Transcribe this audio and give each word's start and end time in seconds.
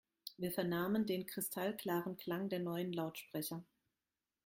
Wir 0.35 0.51
vernahmen 0.51 1.05
den 1.05 1.27
kristallklaren 1.27 2.17
Klang 2.17 2.49
der 2.49 2.57
neuen 2.57 2.91
Lautsprecher. 2.91 3.63